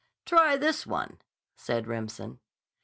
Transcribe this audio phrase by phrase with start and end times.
[0.25, 1.19] "Try this one,"
[1.55, 2.39] said Remsen.